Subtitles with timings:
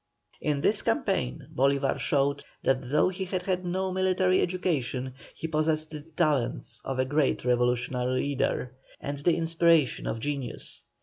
[0.41, 5.91] In this campaign, Bolívar showed that though he had had no military education, he possessed
[5.91, 10.85] the talents of a great revolutionary leader, and the inspiration of genius.